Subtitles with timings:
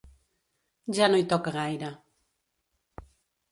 [0.99, 1.93] Ja no hi toca gaire.